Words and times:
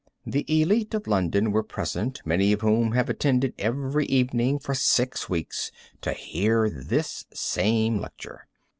The 0.25 0.43
elite 0.47 0.95
of 0.95 1.05
London 1.05 1.51
was 1.51 1.65
present, 1.69 2.23
many 2.25 2.53
of 2.53 2.61
whom 2.61 2.93
have 2.93 3.07
attended 3.07 3.53
every 3.59 4.07
evening 4.07 4.57
for 4.57 4.73
six 4.73 5.29
weeks 5.29 5.71
to 6.01 6.13
hear 6.13 6.71
this 6.71 7.27
same 7.35 7.99
lecture. 7.99 8.47